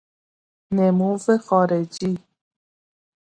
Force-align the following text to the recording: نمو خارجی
نمو 0.75 1.11
خارجی 1.47 2.11